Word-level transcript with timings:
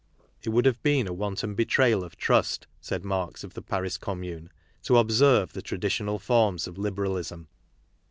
It 0.41 0.49
would 0.49 0.65
have 0.65 0.81
been 0.81 1.07
a 1.07 1.13
wanton 1.13 1.53
be 1.53 1.63
trayal 1.63 2.03
of 2.03 2.17
trust, 2.17 2.65
said 2.79 3.05
Marx 3.05 3.43
of 3.43 3.53
the 3.53 3.61
Paris 3.61 3.99
Commune, 3.99 4.49
to 4.81 4.97
observe 4.97 5.53
the 5.53 5.61
traditional 5.61 6.17
forms 6.17 6.65
of 6.65 6.79
liberalism. 6.79 7.47